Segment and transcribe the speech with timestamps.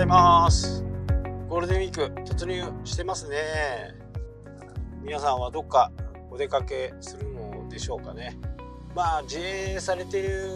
[0.00, 0.82] ざいます。
[1.46, 3.36] ゴールデンウィーク突入してますね。
[5.02, 5.92] 皆さんはどっか
[6.30, 8.38] お出かけするのでしょうかね。
[8.94, 10.48] まあ自営されてる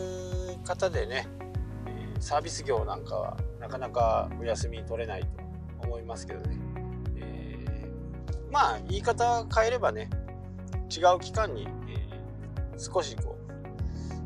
[0.64, 1.26] 方でね
[2.20, 5.28] サービス業なんかはなかなかお休み取れないと
[5.82, 6.58] 思いますけどね、
[7.16, 10.08] えー、まあ言い方変えればね
[10.90, 13.36] 違う期間に、えー、少しこ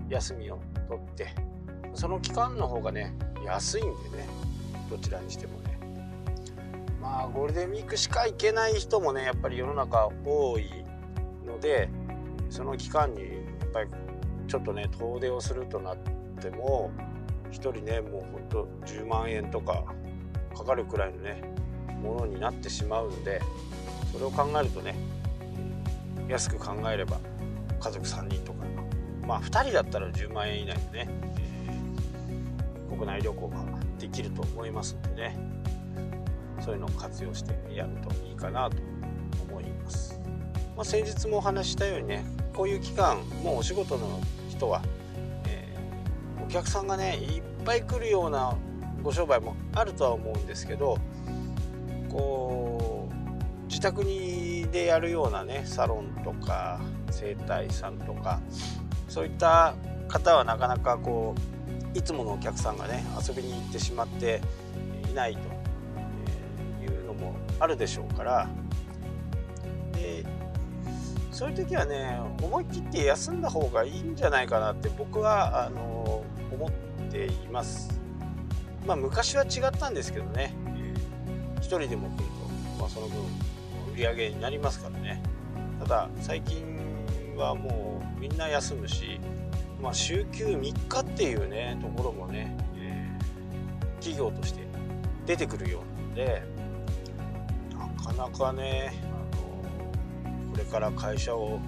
[0.08, 1.34] う休みを取って
[1.94, 4.47] その期間の方がね安いんでね。
[4.88, 5.78] どちらにしてもね。
[7.00, 10.68] まあゴールデンウィークしか行けない人もねやっぱり世の中多い
[11.46, 11.88] ので
[12.50, 13.28] その期間にや
[13.66, 13.90] っぱり
[14.46, 15.96] ちょっとね遠出をするとなっ
[16.40, 16.90] ても
[17.50, 19.84] 1人ねもうほんと10万円とか
[20.56, 21.42] かかるくらいのね
[22.02, 23.40] ものになってしまうんで
[24.12, 24.94] それを考えるとね
[26.28, 27.18] 安く考えれば
[27.80, 28.64] 家族3人とか
[29.26, 31.08] まあ2人だったら10万円以内でね、
[31.68, 35.58] えー、国内旅行ができると思いますんでね。
[36.60, 38.76] そういうのを活用してやるといいかなと
[39.48, 40.20] 思います、
[40.76, 42.24] まあ、先日もお話したようにね
[42.54, 44.82] こういう期間もうお仕事の人は、
[45.46, 48.54] えー、お客さんがねいっぱい来るような
[49.02, 50.98] ご商売もあるとは思うんですけど
[52.10, 58.40] こう自宅にでやるようなねサロンとか整体さんとか
[59.08, 59.74] そういった
[60.08, 61.57] 方はなかなかこう
[61.94, 64.40] いつものお客さんがね遊びに行ってしまって
[65.10, 65.40] いないと
[66.82, 68.48] いうのもあるでしょうから
[69.92, 70.24] で
[71.32, 76.70] そういう時はね思い切って休んだ方がいいんじゃないかなって僕はあの思っ
[77.10, 78.00] ています。
[78.86, 80.54] まあ昔は違ったんですけどね、
[81.56, 83.20] 1人でも来ると、まあ、その分
[83.92, 85.22] 売り上げになりますからね
[85.80, 86.64] ただ最近
[87.36, 89.20] はもうみんな休むし、
[89.80, 94.66] まあ、週休3日っていうねところもね、えー、企業として
[95.24, 96.42] 出てくるようなので
[97.72, 101.60] なかなかねあのこれから会社を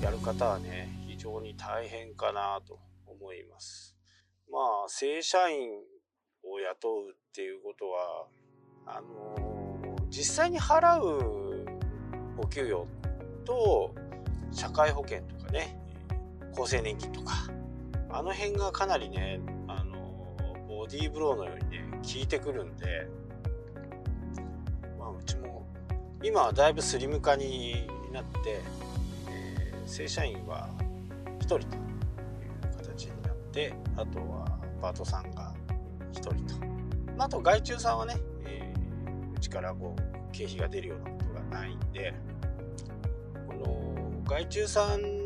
[0.00, 3.96] やる方はね非常に大変かなと思います。
[4.50, 5.70] まあ正社員
[6.44, 8.26] を雇うっていうことは
[8.86, 11.64] あの実際に払う
[12.38, 12.86] お給与
[13.44, 13.94] と
[14.52, 15.81] 社会保険とかね
[16.52, 17.52] 厚生年金とか。
[18.14, 20.26] あの辺がかなりねあの
[20.68, 23.08] ボディーブローのようにね効いてくるんで
[24.98, 25.66] まあうちも
[26.22, 28.60] 今はだいぶスリム化になって、
[29.30, 30.68] えー、正社員は
[31.40, 31.68] 1人という
[32.76, 35.54] 形になってあとはパートさんが
[36.12, 36.66] 1人と、
[37.16, 42.12] まあ、あと外注さんはね、えー、うちからこう経費が出るようなことがないんで
[43.48, 45.21] この外注さん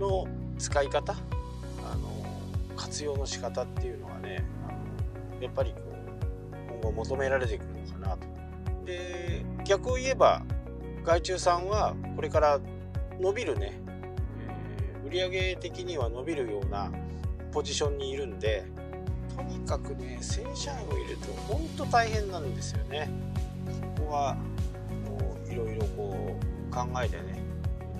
[0.00, 0.26] の
[0.58, 1.16] 使い方あ
[1.96, 4.72] の活用の仕方っていうのはねあ
[5.36, 5.76] のやっぱりこ
[6.52, 8.26] う今後求められてくるのかなと。
[8.84, 10.42] で逆を言えば
[11.04, 12.58] 外注さんはこれから
[13.20, 13.78] 伸びるね、
[15.04, 16.90] えー、売上的には伸びるような
[17.52, 18.64] ポジションにいるんで
[19.36, 23.08] とにかくね正社員を入れると本当大変なんですよね。
[23.96, 24.36] ここは
[25.06, 26.36] こういろいろこ
[26.70, 27.49] う考えてね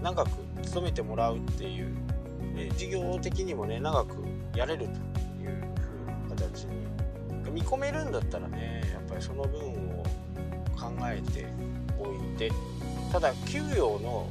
[0.02, 0.30] 長く
[0.62, 1.94] 勤めてもらうっていう、
[2.56, 4.16] え事業的にもね長く
[4.54, 4.92] やれると
[5.42, 6.80] いう風な形に
[7.52, 9.60] 見込めるんだったらねやっぱりその分
[9.98, 10.04] を
[10.76, 11.46] 考えて
[11.98, 12.50] おいて。
[13.12, 14.28] ただ給与の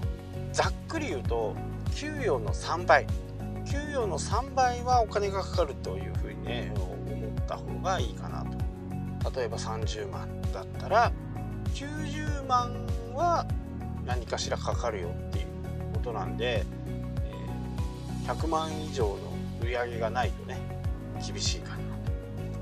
[0.53, 1.53] ざっくり言うと
[1.95, 3.05] 給与の3倍。
[3.65, 8.45] 給与の3倍はお金がかかるというふうにね思った方がいいかな
[9.21, 9.37] と。
[9.37, 11.11] 例えば30万だったら
[11.73, 12.73] 90万
[13.13, 13.45] は
[14.05, 15.47] 何かしらかかるよっていう
[15.99, 16.63] ことなんで、
[18.25, 19.17] えー、100万以上の
[19.61, 20.57] 売り上げがないとね
[21.25, 21.81] 厳しいかなと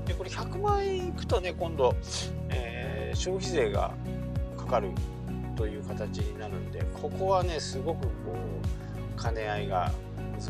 [0.06, 1.94] でこれ100万円いくとね今度、
[2.50, 3.94] えー、消費税が
[4.56, 4.90] かかる
[5.56, 8.36] という形になるんでここはねすごくこ
[9.16, 9.92] う兼ね合いが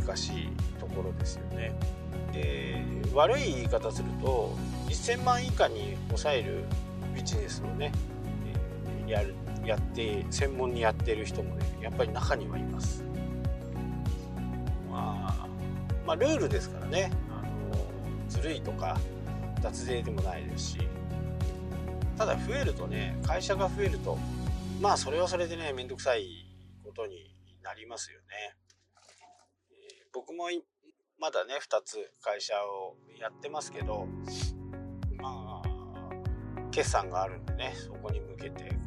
[0.06, 0.49] 難しい
[0.79, 1.73] ところですよね。
[2.32, 4.55] で悪い言い方すると
[4.88, 6.64] 1000万以下に抑える
[7.14, 7.90] ビジネスをね
[9.06, 9.35] やる
[9.69, 13.05] やって専門にやってる人もねやっぱり中にはいます。
[14.91, 15.47] まあ、
[16.06, 17.85] まあ、ルールですからねあの
[18.29, 18.99] ずるいとか
[19.61, 20.79] 脱税でもないですし
[22.17, 24.19] ただ増えるとね会社が増えると
[24.81, 26.47] まあそれはそれでね面倒くさい
[26.82, 28.26] ことになりますよね。
[29.71, 30.47] えー、僕も
[31.19, 34.09] まだね2つ会社をやってますけど
[35.21, 38.77] まあ決算があるんでねそこに向けて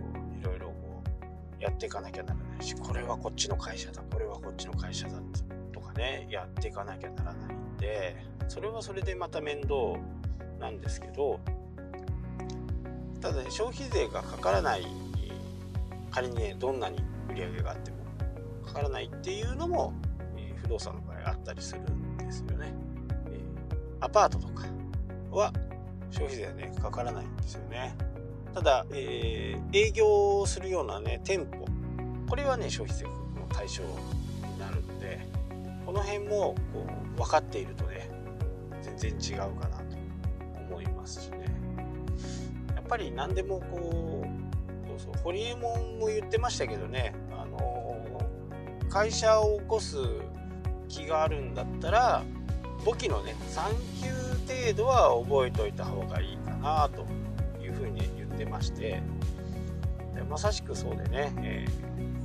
[1.62, 5.14] やっていかなきゃならないしこれはこっちの会社だこれはこっちの会社だ
[5.72, 8.18] とかねやっていかなきゃならないんで
[8.48, 9.76] それはそれでまた面倒
[10.60, 11.40] なんですけど
[13.22, 14.88] ただね消費税がかからない
[16.10, 16.98] 仮にねどんなに
[17.30, 17.98] 売り上げがあっても
[18.66, 19.94] かからないっていうのも、
[20.36, 22.74] えー、不動産の場合あったりするんですよね、
[23.28, 24.66] えー、アパートとか
[25.30, 25.54] は
[26.10, 27.96] 消費税はねかからないんですよね。
[28.54, 31.66] ただ、えー、営業するようなね店舗。
[32.28, 33.12] これはね消費税の
[33.50, 35.20] 対象になるので
[35.86, 38.10] この辺もこう分かっているとね
[38.82, 39.98] 全然違うかなと
[40.70, 41.46] 思いますしね。
[42.74, 48.22] やっぱり何でもこうそうそうホリエモンも言ってましたけどねあの
[48.90, 49.98] 会社を起こす
[50.90, 52.24] 気があるんだったら
[52.86, 53.72] 簿記のね3
[54.02, 54.12] 級
[54.54, 57.06] 程度は覚えておいた方がいいかなと
[58.44, 59.02] てまして
[60.30, 61.68] まさしくそうでね、え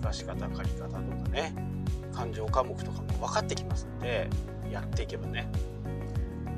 [0.00, 1.54] ー、出し方借り方とかね
[2.12, 4.30] 勘定科目とかも分かってきますので
[4.70, 5.48] やっていけばね。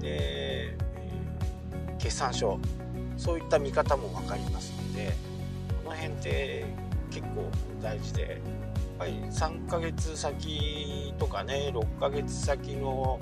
[0.00, 2.58] で、えー、決算書
[3.16, 5.12] そういった見方も分かりますので
[5.84, 6.64] この辺って
[7.10, 7.50] 結構
[7.82, 8.40] 大事でやっ
[8.98, 13.18] ぱり3ヶ月先とかね6ヶ月先の、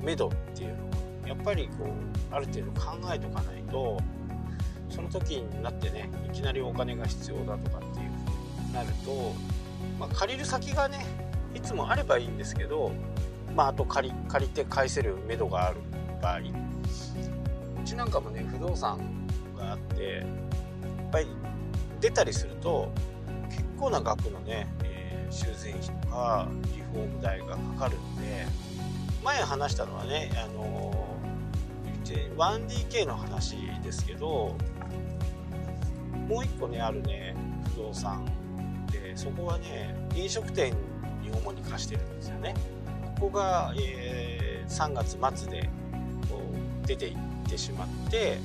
[0.00, 0.90] えー、目処っていうの
[1.22, 4.00] はやっぱりこうある程度考えとかないと
[5.10, 8.10] 時になってねいきなりお金が必要だとかっていう
[8.54, 9.34] 風になると、
[9.98, 11.04] まあ、借りる先がね
[11.54, 12.92] いつもあればいいんですけど、
[13.54, 15.76] まあ、あと借り借りて返せる目処がある
[16.22, 16.38] 場合。
[16.38, 18.98] うちなんかもね不動産
[19.56, 21.26] があってやっぱり
[22.00, 22.92] 出たりすると
[23.48, 28.46] 結構な額のね、えー、修繕費とかリフォーム代がかかるんで
[29.24, 31.10] 前話したのはねあの
[32.04, 34.56] 1DK の話ですけど
[36.30, 37.34] もう一個ねあるね
[37.74, 38.24] 不動産
[38.92, 40.72] でそこはね飲食店
[41.20, 42.54] に主に貸してるんですよね。
[43.18, 45.68] ここが、えー、3月末で
[46.30, 46.40] こ
[46.84, 47.16] う出ていっ
[47.48, 48.38] てしまって、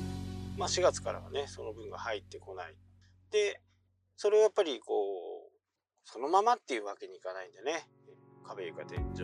[0.58, 2.74] まあ、4月からはねその分が入ってこない。
[3.30, 3.60] で
[4.16, 5.52] それをやっぱりこう
[6.04, 7.88] そのままっていうわけにいかないんでね。
[8.44, 9.22] 壁床天井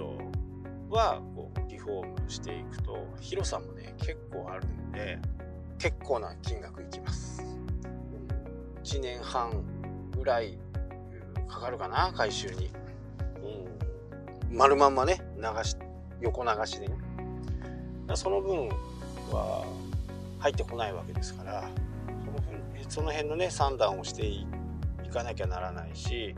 [0.88, 5.18] はこうリフォームしていくと広さもね結構あるんで
[5.78, 7.61] 結構な金額いきます。
[8.84, 9.62] 1年半
[10.16, 10.58] ぐらい
[11.48, 12.70] かかるかな回収に、
[14.50, 15.76] うん、丸まんまね流し
[16.20, 16.96] 横流しでね。
[18.14, 18.68] その分
[19.30, 19.64] は
[20.38, 21.64] 入ってこないわけですから
[22.24, 22.38] その
[22.88, 24.46] その辺のね算段をしてい
[25.12, 26.34] かなきゃならないし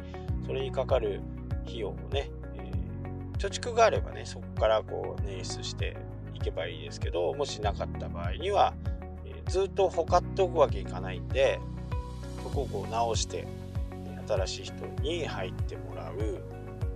[0.47, 1.21] それにかかる
[1.65, 5.97] 費用をね、えー、貯蓄があればねそこからこう捻出して
[6.35, 8.75] いけばいいですけどもしなかった場合には、
[9.25, 11.59] えー、ずっとほかっておくわけいかないんで
[12.45, 13.47] そこをこう直して
[14.29, 16.15] 新しい人に入ってもらう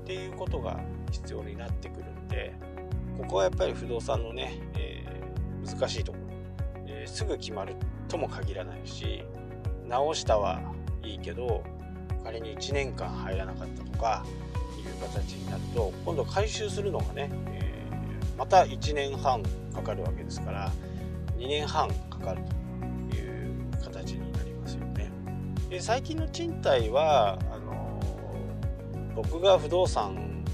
[0.02, 0.78] っていうことが
[1.10, 2.54] 必要になってくるんで
[3.16, 7.76] ここはやっぱり不動産のね、えー、難しいところ、えー、すぐ決まる
[8.08, 9.24] とも限らないし
[9.88, 10.60] 直したは
[11.02, 11.64] いいけど
[12.22, 14.24] 仮に1年間入らなかったとか
[14.78, 19.42] いう形になると今度回収するのがね、えー、また1年半
[19.74, 20.70] かかるわけですから
[21.38, 22.42] 2年半かかる
[23.10, 24.27] という形に。
[25.68, 28.00] で最近の賃貸はあの
[29.14, 30.44] 僕が不動産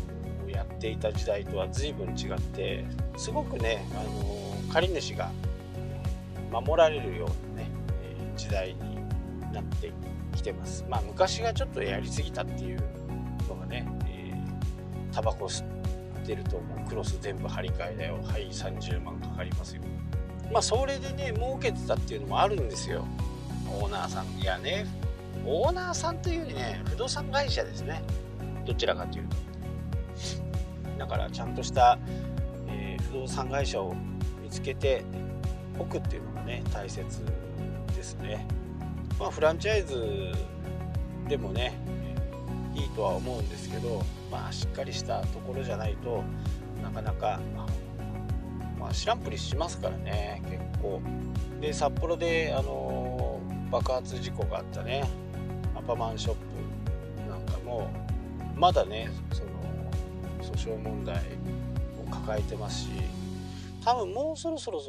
[0.47, 2.85] をやっていた時代とは随分違って
[3.17, 5.31] すごくねあの借り主が
[6.51, 7.71] 守られるようなね
[8.37, 8.97] 時代に
[9.53, 9.93] なって
[10.35, 10.85] きてます。
[10.89, 12.81] まあ昔がちょっとやりすぎたっていう
[13.49, 18.19] のがね、えー、タバコ吸ってるともうクロス全部張り替えだよ。
[18.25, 19.83] はい、30万かかりますよ。
[20.53, 23.05] まあそれでね、儲けてたっていうのもあるんですよ。
[23.69, 24.27] オーナーさん。
[24.41, 24.87] いやね、
[25.47, 28.03] オーナーさんというよりね、不動産会社ですね。
[28.67, 29.37] どちらかというと。
[30.99, 31.99] だからちゃんとした、
[32.69, 33.95] えー、不動産会社を
[34.43, 35.05] 見つけて
[35.79, 37.05] おくっていうのがね、大切
[37.95, 38.47] ですね。
[39.19, 40.33] まあ、フランチャイズ
[41.29, 41.75] でもね
[42.75, 46.25] いいとは思うんですけど、まあ、しっかりしたところじゃないと
[46.83, 47.41] なかなか、
[48.79, 51.01] まあ、知らんぷりしますからね結構
[51.61, 55.05] で札幌で、あの爆発事故があったね
[55.87, 56.55] パマンショップ。
[57.29, 57.91] なんかも
[58.57, 59.51] まだねその
[60.43, 61.17] 訴訟問題
[62.07, 62.89] を抱えてますし
[63.85, 64.81] 多分もうそろそろ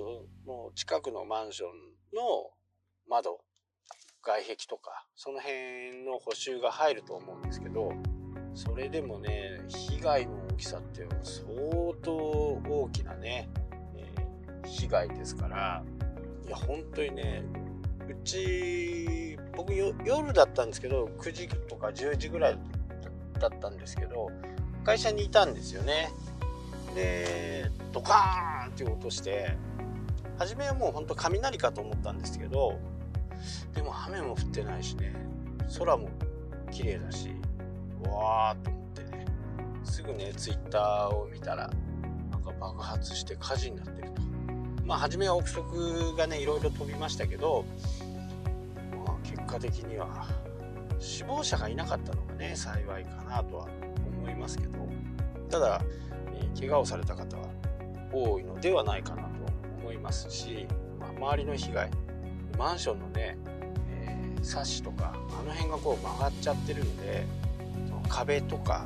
[0.46, 1.70] もう近くのマンション
[2.16, 2.52] の
[3.10, 3.40] 窓
[4.24, 7.92] 外壁とかその辺の補修が入ると思うんですけど
[8.54, 11.46] それでもね被害の大きさって相
[12.02, 13.50] 当大きなね、
[13.96, 15.84] えー、被害ですから
[16.48, 17.44] いや本当にね
[18.10, 22.58] うち僕夜だったんですけど9時とか10時ぐらい
[23.40, 24.30] だったんですけど
[24.84, 26.10] 会社にいたんですよね。
[26.94, 29.58] でドカーンって落として
[30.38, 32.80] 初めはもうほんと雷かと思ったんですけど
[33.74, 35.14] でも雨も降ってないしね。
[35.78, 36.10] 空も
[36.72, 37.30] 綺麗だし
[38.04, 39.26] わーっと思ってね。
[39.84, 41.70] すぐねツイッターを見たら
[42.32, 44.22] なんか爆発して火事になってると。
[44.86, 47.66] まあ初めは憶測がねいろいろ飛びましたけど、
[49.06, 50.28] まあ、結果的には
[51.00, 53.68] 死亡者がいなかったのがね幸いかなとは
[54.20, 54.88] 思いますけど
[55.50, 55.82] ただ、
[56.34, 57.48] えー、怪我をされた方は
[58.12, 59.30] 多いのではないかなと
[59.80, 60.68] 思いますし、
[61.00, 61.92] まあ、周りの被害
[62.58, 63.38] マンションのね、
[63.92, 67.26] えー、サッシとかあの辺がこう曲がっちゃってるんで
[68.08, 68.86] 壁とか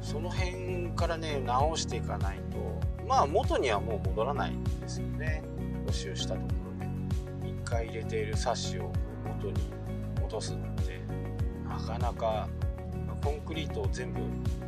[0.00, 2.73] その辺からね直していかないと
[3.06, 5.42] まあ元にはもう戻らないんですよね。
[5.86, 6.46] 補修したとこ
[6.80, 6.86] ろ
[7.46, 7.52] で。
[7.52, 8.90] 1回入れているサッシを
[9.24, 9.54] 元に
[10.20, 10.94] 戻すなんて。
[11.68, 12.48] なかなか
[13.22, 14.20] コンクリートを全部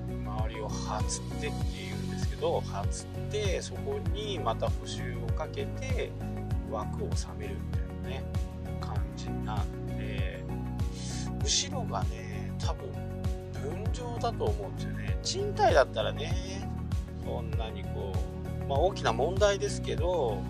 [0.09, 6.11] 周りをはつってっていうんですけどはつってそこにまた補修をかけて
[6.71, 8.25] 枠を収めるみたいなね
[8.81, 10.43] 感じなんで
[11.45, 12.91] 後ろがね多分
[13.53, 15.19] 分譲だと思うんですよね。
[15.23, 16.66] 賃貸だったらね
[17.27, 18.13] そんなにこ
[18.63, 20.41] うまあ大きな問題ですけど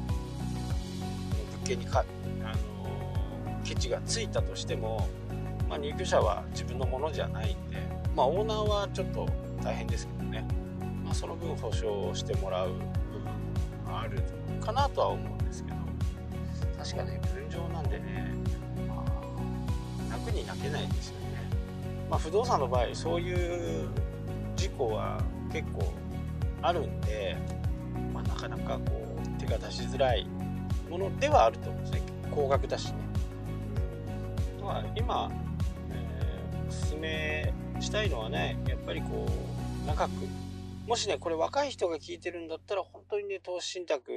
[1.62, 2.04] 物件にか
[2.44, 5.08] あのケチがついたとしても、
[5.68, 7.78] まあ、入居者は自分のものじゃないんで
[8.14, 9.26] まあオーナーはちょっと
[9.64, 10.46] 大変ですけどね、
[11.02, 12.84] まあ、その分保証してもらう部分
[13.86, 14.22] がある
[14.60, 15.76] かなとは思うんですけど。
[16.78, 18.32] 確かね分譲なんでね、
[18.86, 21.50] まあ、楽に泣けないですよね、
[22.08, 23.88] まあ、不動産の場合そういう
[24.54, 25.18] 事故は
[25.52, 25.92] 結構
[26.66, 27.36] あるんで、
[28.12, 30.26] まあ、なかなかこう手が出しづらい
[30.90, 32.94] ものではあると思うんですね高額だしね、
[34.62, 35.30] まあ、今、
[35.90, 39.26] えー、おすすめしたいのはねやっぱりこ
[39.84, 40.10] う長く
[40.86, 44.12] もしねこれ若い人が聞いてるんだったら本当にね投資信託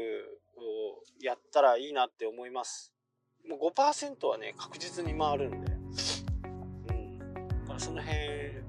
[0.57, 2.93] をやったらいいなって思います。
[3.47, 5.71] もう5%はね、確実に回るんで。
[6.89, 7.17] うん。
[7.17, 8.19] だからその辺、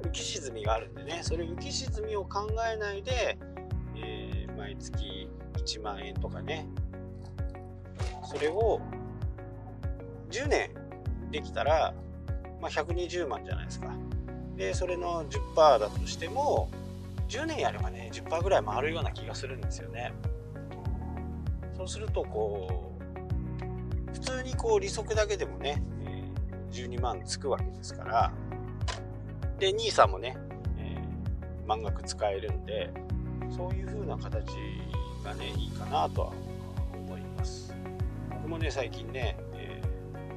[0.03, 3.37] 浮き沈みがあるんでね、それ浮き沈みを考えないで、
[4.77, 6.67] 月1万円とかね、
[8.25, 8.81] それを
[10.31, 10.71] 10年
[11.31, 11.95] できたら、
[12.61, 13.93] まあ、120万じゃないですか。
[14.57, 16.71] で、それの10%だとしても、
[17.29, 20.13] 10年やればね、10%ぐらい回るような気がするんですよね。
[21.81, 22.93] そうするとこ
[24.11, 25.83] う普通にこう利息だけでもね、
[26.71, 28.33] 12万つくわけですから
[29.59, 30.37] で NISA もね、
[30.77, 32.93] えー、満額使えるんで
[33.51, 34.47] そういう風な形
[35.25, 36.33] がねいいかなとは
[36.95, 37.75] 思います。
[38.31, 39.83] 僕もね最近ね、え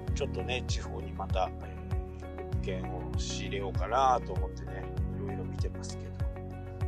[0.08, 4.84] ー、ちょっとね地方にまた、えー、物件を仕入れようかなと思ってね
[5.24, 6.14] いろいろ見てますけど。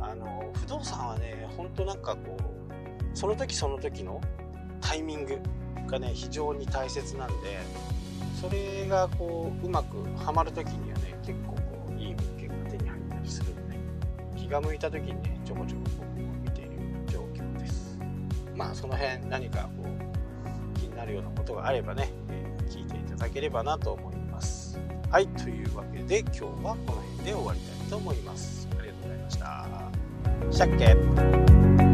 [0.00, 4.20] あの不動産はねほんとなんかこうその時その時の
[4.80, 5.40] タイミング
[5.86, 7.58] がね非常に大切なんで
[8.40, 13.76] それがこううまくはまる時にはね結構こういい物件が手に入ったりするんで
[14.36, 15.82] 気が向いた時にねちょこちょこ
[18.56, 24.80] まあその辺何かこう気になるようなことがあればね、えー、聞いていただければなと思います。
[25.10, 26.48] はいというわけで今日は
[26.86, 28.68] この辺で終わりたいと思います。
[28.78, 29.86] ありがとうございました。
[30.50, 30.68] したっ
[31.78, 31.85] け